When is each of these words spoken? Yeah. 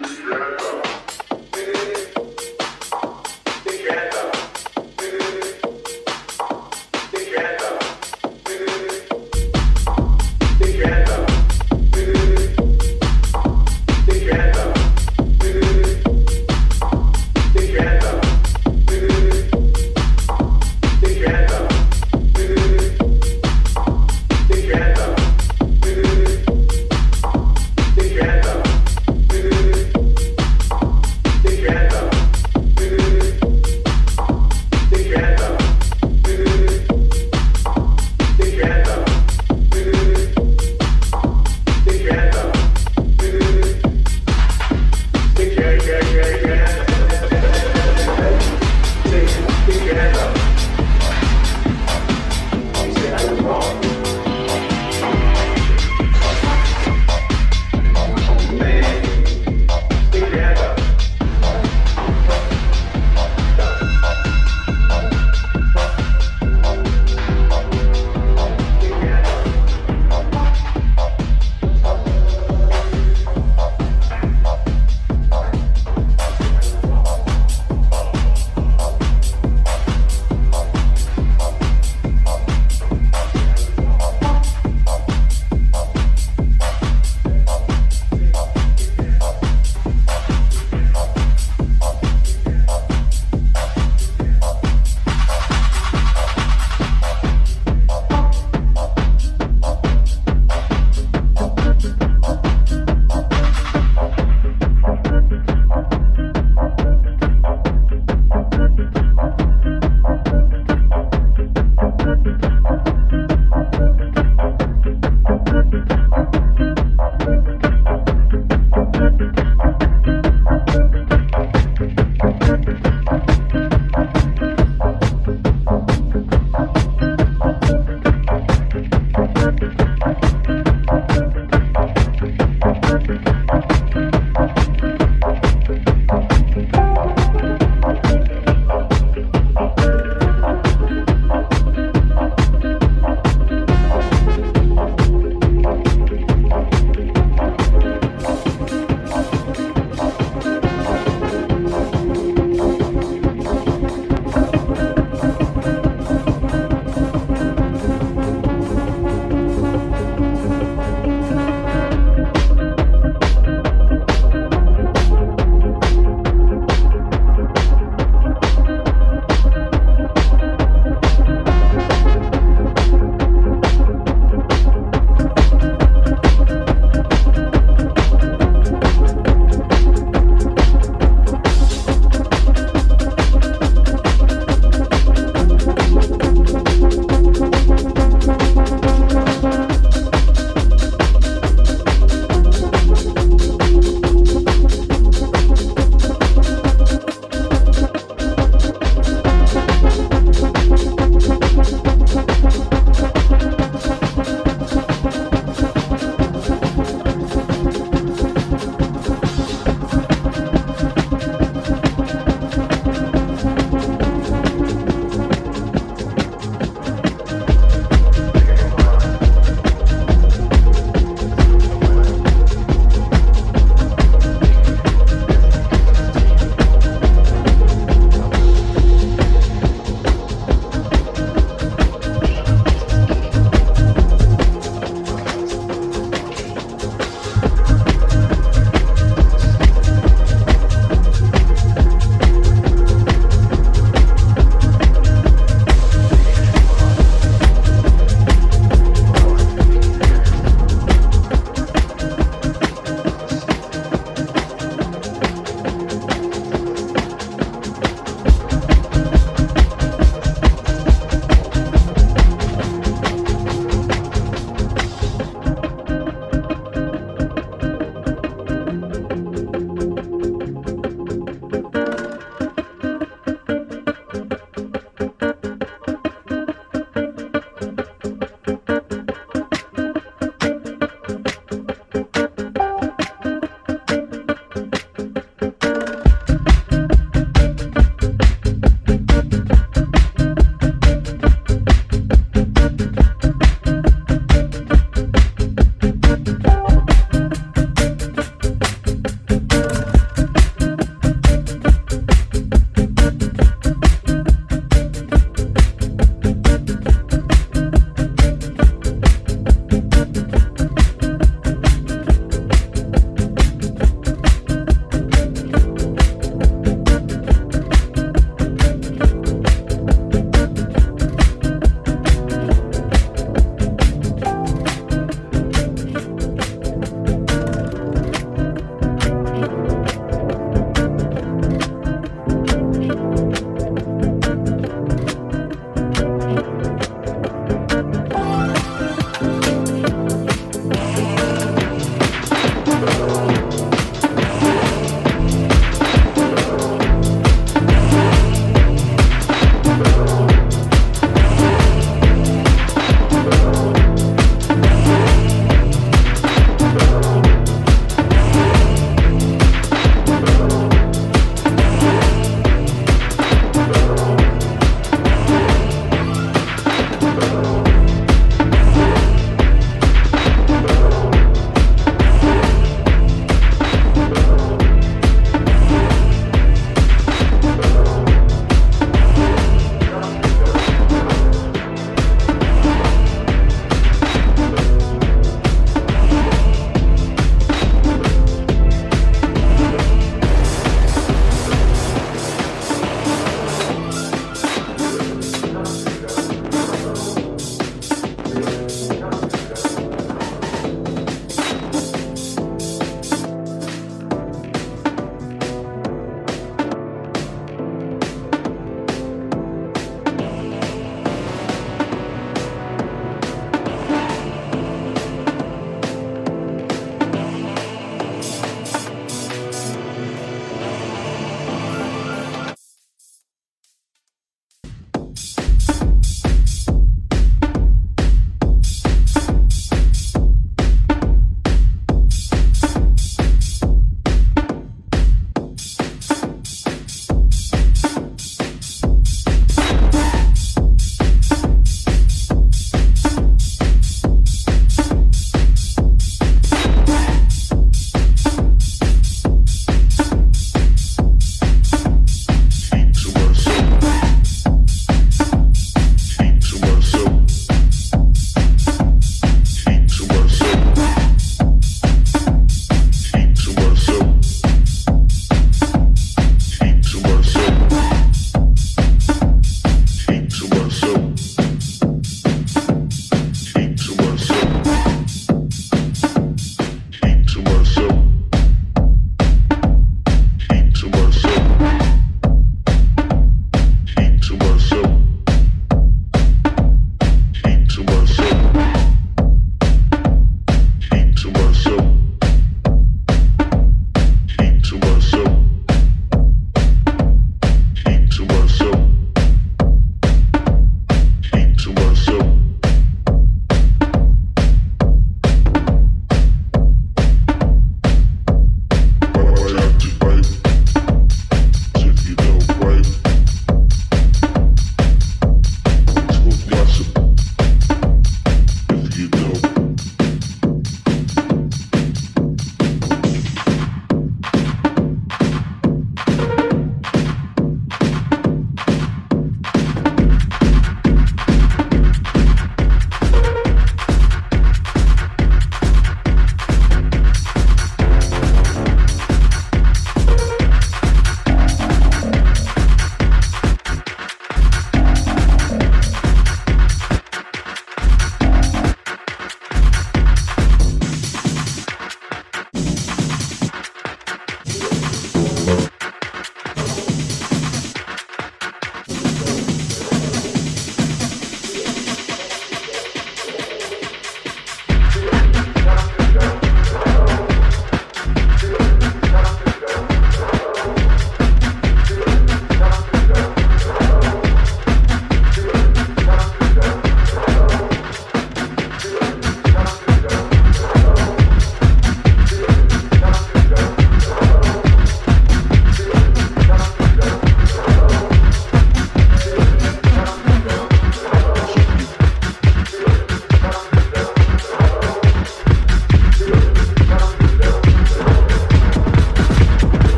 Yeah. 0.00 0.67